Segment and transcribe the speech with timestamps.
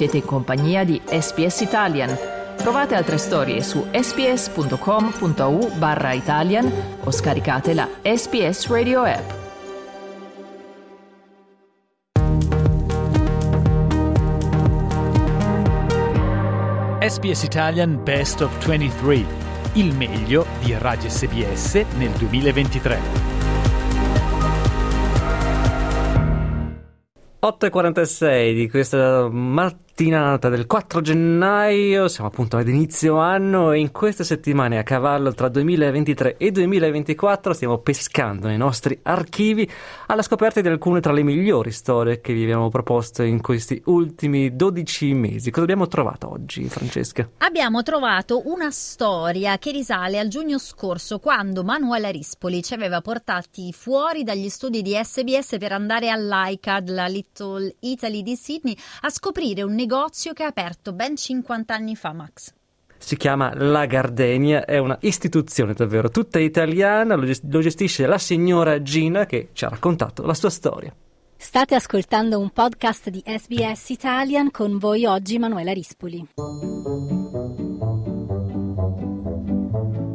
[0.00, 2.16] Siete in compagnia di SPS Italian.
[2.56, 6.72] Trovate altre storie su sps.com.au barra Italian
[7.04, 9.30] o scaricate la SPS Radio app.
[17.00, 19.26] SPS Italian Best of 23,
[19.74, 23.30] il meglio di Radio SBS nel 2023.
[27.42, 33.90] 8.46 di questa mattina mattinata del 4 gennaio, siamo appunto ad inizio anno e in
[33.90, 39.70] queste settimane a cavallo tra 2023 e 2024 stiamo pescando nei nostri archivi
[40.06, 44.56] alla scoperta di alcune tra le migliori storie che vi abbiamo proposto in questi ultimi
[44.56, 45.50] 12 mesi.
[45.50, 47.28] Cosa abbiamo trovato oggi, Francesca?
[47.36, 53.70] Abbiamo trovato una storia che risale al giugno scorso quando Manuela Rispoli ci aveva portati
[53.74, 59.60] fuori dagli studi di SBS per andare all'ICAD, la Little Italy di Sydney, a scoprire
[59.60, 62.54] un negozio negozio che ha aperto ben 50 anni fa, Max.
[62.96, 69.26] Si chiama La Gardenia, è una istituzione davvero tutta italiana, lo gestisce la signora Gina
[69.26, 70.94] che ci ha raccontato la sua storia.
[71.36, 76.28] State ascoltando un podcast di SBS Italian con voi oggi Manuela Rispoli.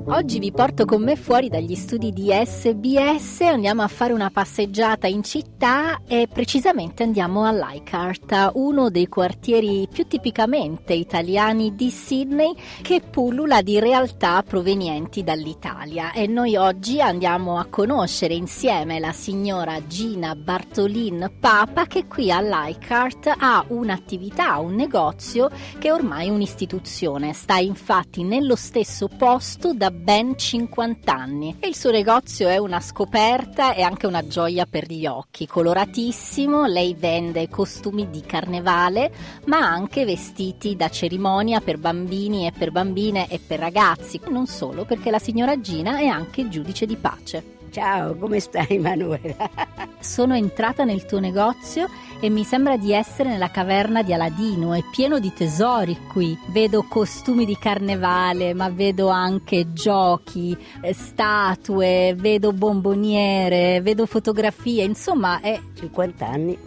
[0.08, 5.08] Oggi vi porto con me fuori dagli studi di SBS, andiamo a fare una passeggiata
[5.08, 12.53] in città e precisamente andiamo a Leichhardt, uno dei quartieri più tipicamente italiani di Sydney
[12.84, 16.12] che pullula di realtà provenienti dall'Italia.
[16.12, 22.42] E noi oggi andiamo a conoscere insieme la signora Gina Bartolin Papa che qui a
[22.42, 29.94] Leichhardt ha un'attività, un negozio che è ormai un'istituzione, sta infatti nello stesso posto da
[30.06, 31.56] ben 50 anni.
[31.59, 36.67] E il suo negozio è una scoperta e anche una gioia per gli occhi, coloratissimo,
[36.67, 39.12] lei vende costumi di carnevale
[39.45, 44.85] ma anche vestiti da cerimonia per bambini e per bambine e per ragazzi, non solo
[44.85, 47.55] perché la signora Gina è anche giudice di pace.
[47.75, 49.50] Ciao, come stai Manuela?
[50.00, 51.90] Sono entrata nel tuo negozio
[52.22, 56.40] e mi sembra di essere nella caverna di Aladino, è pieno di tesori qui.
[56.52, 65.42] Vedo costumi di carnevale, ma vedo anche giochi, eh, statue, vedo bomboniere, vedo fotografie, insomma
[65.42, 65.59] è...
[65.78, 66.57] 50 anni.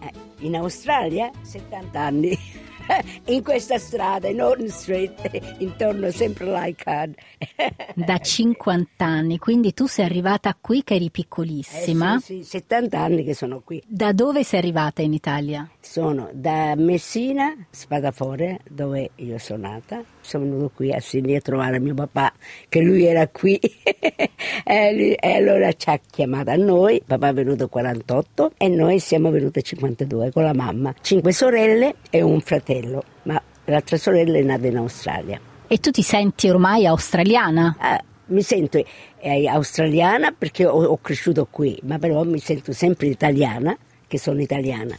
[0.00, 2.36] Eh, in Australia 70 anni.
[3.26, 7.14] in questa strada, in Horton Street, intorno sempre all'iCard.
[7.94, 12.16] da 50 anni, quindi tu sei arrivata qui che eri piccolissima.
[12.16, 13.82] Eh sì, sì, 70 anni che sono qui.
[13.86, 15.68] Da dove sei arrivata in Italia?
[15.80, 20.02] Sono da Messina, Spadafore, dove io sono nata.
[20.20, 22.32] Sono venuto qui a Sydney a trovare mio papà,
[22.68, 23.58] che lui era qui.
[24.64, 27.02] e, allora ci ha chiamato a noi.
[27.04, 30.94] Papà è venuto a 48 e noi siamo venuti a 52 con la mamma.
[31.00, 33.02] Cinque sorelle e un fratello,
[33.66, 35.40] l'altra sorella è nata in Australia.
[35.66, 37.76] E tu ti senti ormai australiana?
[37.78, 38.82] Ah, mi sento
[39.18, 44.40] eh, australiana perché ho, ho cresciuto qui, ma però mi sento sempre italiana, che sono
[44.40, 44.96] italiana.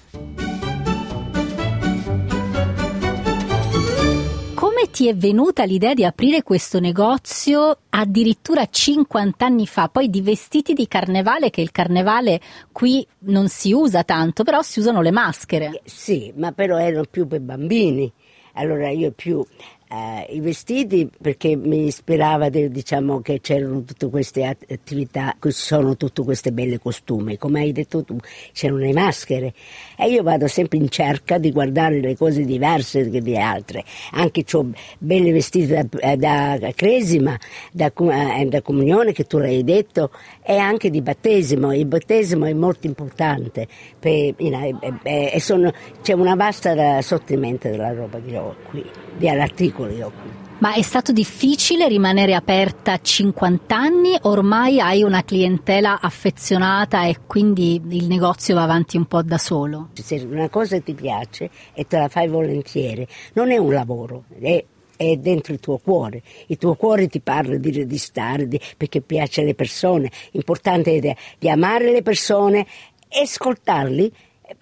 [4.54, 10.22] Come ti è venuta l'idea di aprire questo negozio addirittura 50 anni fa, poi di
[10.22, 12.42] vestiti di carnevale, che il carnevale
[12.72, 15.82] qui non si usa tanto, però si usano le maschere?
[15.86, 18.12] Sì, ma però erano più per bambini.
[18.58, 19.46] Allora io più
[19.90, 25.96] eh, I vestiti perché mi ispirava de, diciamo che c'erano tutte queste attività, ci sono
[25.96, 28.18] tutte queste belle costume, come hai detto tu,
[28.52, 29.54] c'erano le maschere.
[29.98, 34.44] E io vado sempre in cerca di guardare le cose diverse che di altre, anche
[34.52, 34.66] ho
[35.00, 37.38] belle vestiti da, eh, da cresima,
[37.72, 40.12] da, eh, da, comunione che tu l'hai detto
[40.44, 43.68] e anche di battesimo, il battesimo è molto importante
[43.98, 45.72] per, you know, e, e sono,
[46.02, 48.84] c'è una vasta sortimento della roba che ho qui,
[49.18, 50.46] di articoli piccoli occhi.
[50.60, 54.18] Ma è stato difficile rimanere aperta 50 anni?
[54.24, 59.90] Ormai hai una clientela affezionata e quindi il negozio va avanti un po' da solo?
[59.94, 64.64] Se una cosa ti piace e te la fai volentieri, non è un lavoro, è
[64.98, 66.24] è dentro il tuo cuore.
[66.48, 70.10] Il tuo cuore ti parla di, di stare, di, perché piace alle persone.
[70.32, 72.66] L'importante è di, di amare le persone
[73.08, 74.12] e ascoltarli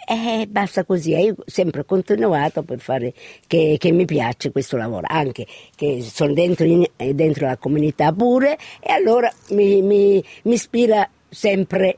[0.08, 3.14] e eh, basta così, e io sempre continuato per fare
[3.48, 5.46] che, che, mi piace questo lavoro, anche
[5.76, 11.08] che sono dentro, in, eh, dentro la comunità pure e allora mi, mi, mi ispira
[11.30, 11.98] sempre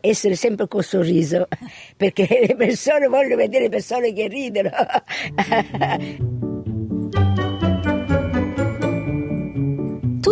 [0.00, 1.48] essere sempre con sorriso
[1.96, 4.70] perché le persone vogliono vedere persone che ridono.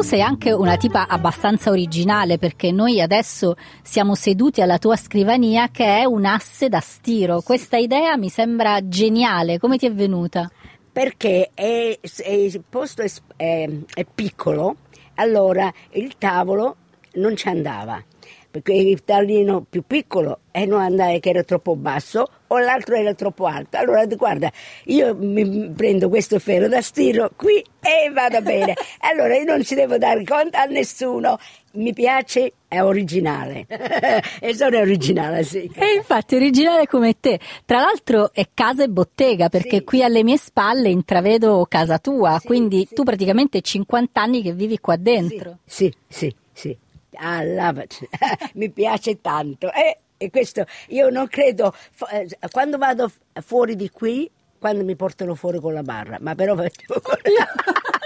[0.08, 5.84] sei anche una tipa abbastanza originale perché noi adesso siamo seduti alla tua scrivania che
[5.84, 7.42] è un asse da stiro.
[7.42, 10.50] Questa idea mi sembra geniale, come ti è venuta?
[10.90, 13.02] Perché il posto
[13.36, 14.76] è, è piccolo,
[15.16, 16.76] allora il tavolo
[17.16, 18.02] non ci andava
[18.50, 23.14] perché il tavolino più piccolo e non andava che era troppo basso o l'altro era
[23.14, 23.76] troppo alto.
[23.76, 24.50] Allora guarda,
[24.84, 28.74] io mi prendo questo ferro da stiro qui e vado bene.
[29.00, 31.38] allora io non ci devo dare conto a nessuno.
[31.72, 33.66] Mi piace, è originale.
[34.40, 35.70] e sono originale, sì.
[35.74, 37.38] E infatti originale come te.
[37.64, 39.84] Tra l'altro è casa e bottega perché sì.
[39.84, 42.94] qui alle mie spalle intravedo casa tua, sì, quindi sì.
[42.94, 45.58] tu praticamente 50 anni che vivi qua dentro.
[45.64, 46.76] Sì, sì, sì.
[47.20, 47.42] Ah,
[48.54, 49.72] mi piace tanto.
[49.72, 51.74] E, e, questo io non credo,
[52.10, 53.10] eh, quando vado
[53.42, 56.54] fuori di qui, quando mi portano fuori con la barra, ma però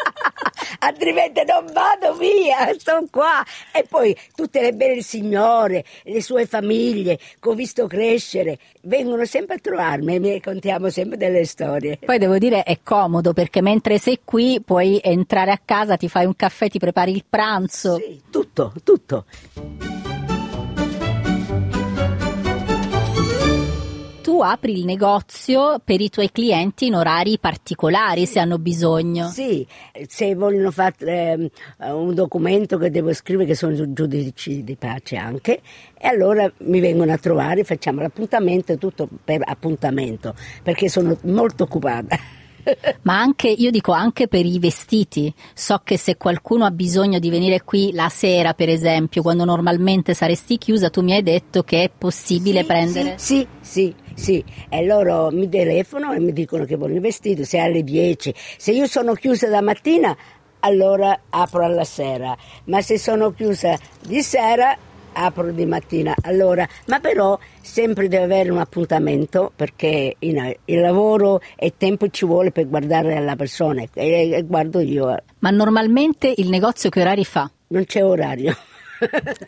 [0.83, 3.45] altrimenti non vado via, sto qua.
[3.73, 9.57] E poi tutte le belle signore, le sue famiglie che ho visto crescere, vengono sempre
[9.57, 11.99] a trovarmi e mi contiamo sempre delle storie.
[12.05, 16.27] Poi devo dire è comodo perché mentre sei qui puoi entrare a casa, ti fai
[16.27, 17.97] un caffè, ti prepari il pranzo.
[17.97, 19.25] Sì, tutto, tutto.
[24.43, 29.29] Apri il negozio per i tuoi clienti in orari particolari se hanno bisogno.
[29.29, 29.67] Sì,
[30.07, 30.95] se vogliono fare
[31.79, 35.61] eh, un documento che devo scrivere, che sono giudici di pace anche,
[35.99, 42.41] e allora mi vengono a trovare, facciamo l'appuntamento, tutto per appuntamento, perché sono molto occupata.
[43.03, 45.33] Ma anche, io dico anche per i vestiti.
[45.55, 50.15] So che se qualcuno ha bisogno di venire qui la sera, per esempio, quando normalmente
[50.15, 53.15] saresti chiusa, tu mi hai detto che è possibile sì, prendere.
[53.19, 54.45] Sì, sì, sì.
[54.69, 58.35] E loro mi telefonano e mi dicono che vogliono i vestiti, se alle 10.
[58.57, 60.17] Se io sono chiusa da mattina,
[60.61, 62.37] allora apro alla sera.
[62.65, 63.77] Ma se sono chiusa
[64.07, 64.77] di sera,
[65.13, 66.15] apro di mattina.
[66.23, 72.51] Allora, ma però sempre deve avere un appuntamento perché il lavoro e tempo ci vuole
[72.51, 75.15] per guardare alla persona e, e guardo io.
[75.41, 77.51] Ma normalmente il negozio che orari fa?
[77.69, 78.57] Non c'è orario.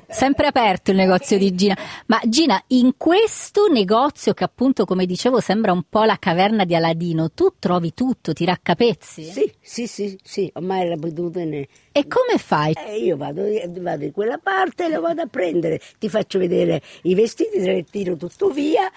[0.09, 1.77] Sempre aperto il negozio di Gina.
[2.07, 6.75] Ma Gina, in questo negozio che appunto, come dicevo, sembra un po' la caverna di
[6.75, 9.25] Aladino, tu trovi tutto, ti raccapezzi?
[9.25, 11.67] Sì, sì, sì, sì, ormai l'abitudine.
[11.93, 12.75] E come fai?
[12.87, 13.43] Eh, io vado,
[13.79, 17.73] vado in quella parte e lo vado a prendere, ti faccio vedere i vestiti, te
[17.73, 18.91] li tiro tutto via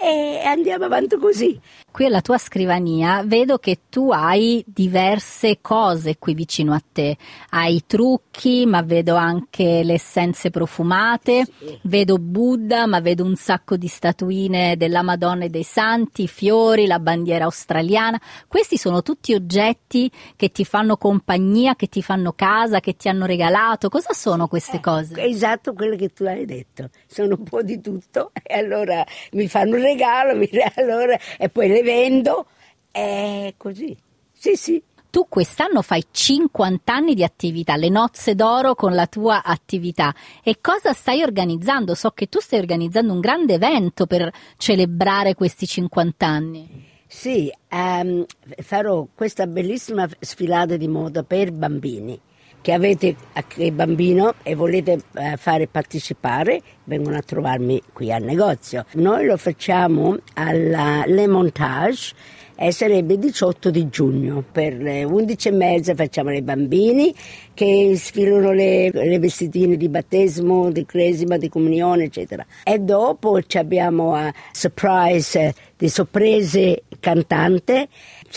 [0.00, 1.60] e andiamo avanti così.
[1.94, 7.16] Qui alla tua scrivania vedo che tu hai diverse cose qui vicino a te.
[7.50, 11.78] Hai trucchi, ma vedo anche le essenze profumate, sì.
[11.82, 16.98] vedo Buddha, ma vedo un sacco di statuine della Madonna e dei Santi, fiori, la
[16.98, 18.20] bandiera australiana.
[18.48, 23.24] Questi sono tutti oggetti che ti fanno compagnia, che ti fanno casa, che ti hanno
[23.24, 23.88] regalato.
[23.88, 25.22] Cosa sono queste eh, cose?
[25.22, 26.90] Esatto quello che tu hai detto.
[27.06, 31.82] Sono un po' di tutto e allora mi fanno regalo, mi, allora, e poi le
[31.84, 32.46] vendo,
[32.90, 33.96] è così.
[34.32, 34.82] Sì, sì.
[35.10, 40.12] Tu quest'anno fai 50 anni di attività, le nozze d'oro con la tua attività.
[40.42, 41.94] E cosa stai organizzando?
[41.94, 46.92] So che tu stai organizzando un grande evento per celebrare questi 50 anni.
[47.06, 48.24] Sì, um,
[48.56, 52.20] farò questa bellissima sfilata di moda per bambini
[52.64, 53.14] che avete
[53.56, 58.86] il bambino e volete eh, fare partecipare, vengono a trovarmi qui al negozio.
[58.94, 62.14] Noi lo facciamo alla Le Montage
[62.56, 64.42] e sarebbe il 18 di giugno.
[64.50, 67.14] Per le 11 e mezza facciamo i bambini
[67.52, 72.46] che sfilano le, le vestitine di battesimo, di cresima, di comunione, eccetera.
[72.62, 77.88] E dopo abbiamo a surprise di sorprese cantante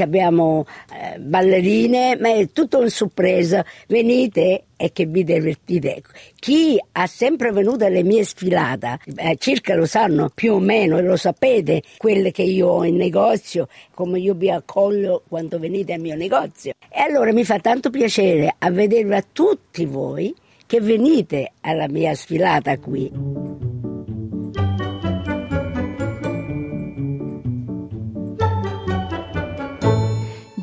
[0.03, 3.65] abbiamo eh, ballerine, ma è tutto un sorpresa.
[3.87, 6.01] Venite e che vi divertite.
[6.35, 11.01] Chi ha sempre venuto alle mie sfilate, eh, circa lo sanno più o meno, e
[11.01, 15.99] lo sapete, quelle che io ho in negozio, come io vi accoglio quando venite al
[15.99, 16.73] mio negozio.
[16.89, 20.33] E allora mi fa tanto piacere a vedervi a tutti voi
[20.65, 23.76] che venite alla mia sfilata qui.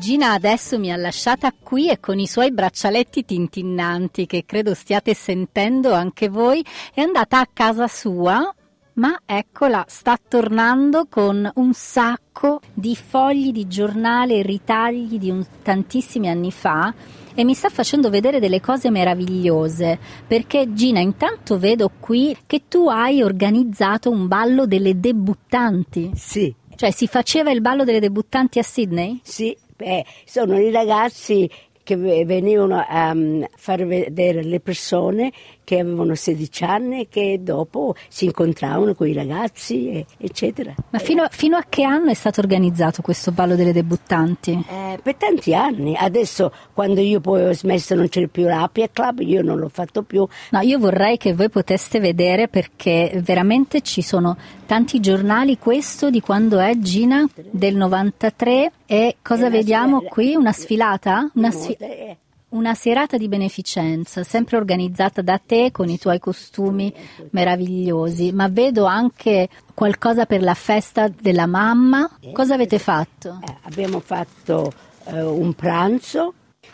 [0.05, 5.15] Gina adesso mi ha lasciata qui e con i suoi braccialetti tintinnanti che credo stiate
[5.15, 8.53] sentendo anche voi è andata a casa sua
[8.93, 16.29] ma eccola, sta tornando con un sacco di fogli di giornale, ritagli di un, tantissimi
[16.29, 16.93] anni fa
[17.33, 19.97] e mi sta facendo vedere delle cose meravigliose
[20.27, 26.11] perché Gina intanto vedo qui che tu hai organizzato un ballo delle debuttanti.
[26.13, 26.53] Sì.
[26.75, 29.21] Cioè si faceva il ballo delle debuttanti a Sydney?
[29.23, 31.49] Sì, Beh, sono i ragazzi
[31.83, 35.31] che venivano a um, far vedere le persone
[35.65, 40.73] che avevano 16 anni e che dopo si incontravano con i ragazzi, eccetera.
[40.91, 44.63] Ma fino a, fino a, che anno è stato organizzato questo ballo delle debuttanti?
[44.69, 45.95] Eh, per tanti anni.
[45.97, 50.03] Adesso, quando io poi ho smesso, non c'è più l'Apia Club, io non l'ho fatto
[50.03, 50.25] più.
[50.51, 55.57] No, io vorrei che voi poteste vedere perché veramente ci sono tanti giornali.
[55.57, 57.27] Questo di quando è Gina?
[57.51, 58.71] Del 93.
[58.85, 60.35] E cosa vediamo qui?
[60.35, 61.29] Una sfilata?
[61.33, 62.23] Una sfilata?
[62.55, 66.93] Una serata di beneficenza, sempre organizzata da te con i tuoi costumi
[67.31, 72.09] meravigliosi, ma vedo anche qualcosa per la festa della mamma.
[72.31, 73.41] Cosa avete fatto?
[73.45, 74.71] Eh, abbiamo fatto
[75.07, 76.33] eh, un pranzo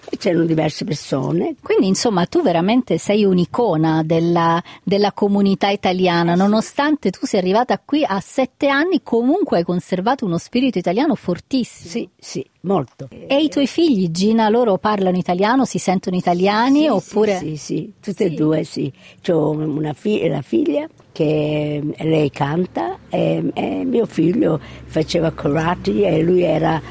[0.10, 1.56] e c'erano diverse persone.
[1.62, 8.04] Quindi insomma tu veramente sei un'icona della, della, comunità italiana, nonostante tu sia arrivata qui
[8.04, 11.90] a sette anni, comunque hai conservato uno spirito italiano fortissimo.
[11.90, 13.08] Sì, sì, molto.
[13.10, 17.38] E i tuoi figli, Gina, loro parlano italiano, si sentono italiani sì, oppure...
[17.38, 18.34] Sì, sì, sì, tutte sì.
[18.34, 18.92] e due, sì.
[19.30, 26.22] Ho una fi- la figlia che lei canta e, e mio figlio faceva karate e
[26.22, 26.82] lui era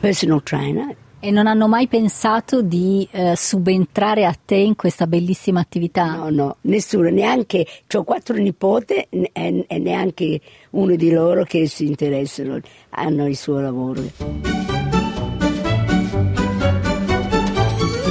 [0.00, 5.60] personal trainer e non hanno mai pensato di eh, subentrare a te in questa bellissima
[5.60, 6.16] attività?
[6.16, 12.58] No, no, nessuno, neanche, ho quattro nipote e, neanche uno di loro che si interessano,
[12.90, 14.69] hanno il suo lavoro.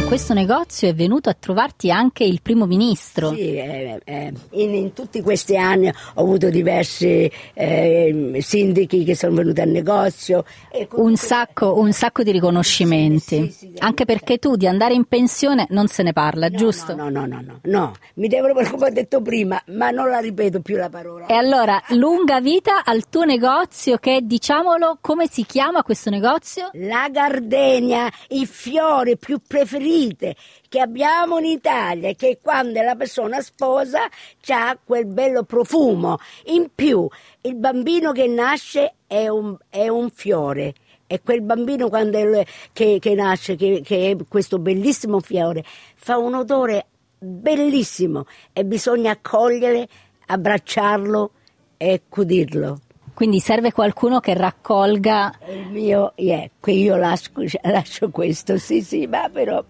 [0.09, 3.31] Questo negozio è venuto a trovarti anche il primo ministro.
[3.31, 9.35] Sì, eh, eh, in, in, tutti questi anni ho avuto diversi eh, sindaci che sono
[9.35, 10.45] venuti al negozio.
[10.93, 15.05] Un sacco, un, sacco, di riconoscimenti, sì, sì, sì, anche perché tu di andare in
[15.05, 16.95] pensione non se ne parla, no, giusto?
[16.95, 20.61] No, no, no, no, no, mi devono come ho detto prima, ma non la ripeto
[20.61, 21.27] più la parola.
[21.27, 26.71] E allora, lunga vita al tuo negozio che, diciamolo, come si chiama questo negozio?
[26.73, 30.35] La gardenia, i fiori più preferiti vite
[30.67, 34.07] che abbiamo in Italia, che quando la persona sposa
[34.47, 36.17] ha quel bello profumo.
[36.45, 37.07] In più,
[37.41, 40.73] il bambino che nasce è un, è un fiore.
[41.07, 45.63] E quel bambino quando è, che, che, nasce, che, che è questo bellissimo fiore,
[45.95, 46.85] fa un odore
[47.17, 49.87] bellissimo e bisogna accogliere,
[50.27, 51.31] abbracciarlo
[51.77, 52.81] e cudirlo.
[53.19, 55.33] Quindi serve qualcuno che raccolga.
[55.49, 57.31] Il mio, yeah, io lascio,
[57.63, 59.61] lascio, questo, sì, sì, ma però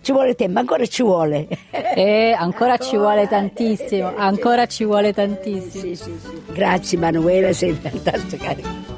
[0.00, 1.46] ci vuole tempo, ancora ci vuole.
[1.70, 5.80] Eh, ancora, ancora ci vuole tantissimo, ancora ci vuole tantissimo.
[5.80, 6.42] Sì, sì, sì.
[6.52, 8.97] Grazie Manuela, sei fantastica.